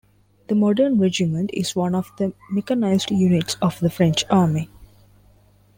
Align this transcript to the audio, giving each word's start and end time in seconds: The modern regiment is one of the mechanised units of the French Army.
The 0.47 0.55
modern 0.55 0.97
regiment 0.99 1.51
is 1.53 1.75
one 1.75 1.93
of 1.93 2.11
the 2.17 2.33
mechanised 2.51 3.15
units 3.15 3.55
of 3.61 3.79
the 3.81 3.89
French 3.91 4.25
Army. 4.31 4.67